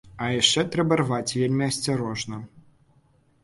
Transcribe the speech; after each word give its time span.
А 0.23 0.29
яшчэ 0.35 0.63
трэба 0.75 0.97
рваць 1.03 1.35
вельмі 1.43 1.67
асцярожна. 1.69 2.43